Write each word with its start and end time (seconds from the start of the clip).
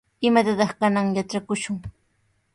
¿Imatataq 0.27 0.71
kananqa 0.79 1.15
yatrakushun? 1.19 1.77